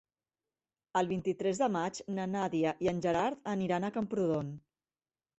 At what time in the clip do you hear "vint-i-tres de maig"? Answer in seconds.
1.09-1.99